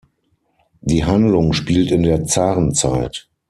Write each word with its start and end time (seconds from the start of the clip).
Die 0.81 1.05
Handlung 1.05 1.53
spielt 1.53 1.91
in 1.91 2.01
der 2.01 2.25
Zarenzeit. 2.25 3.29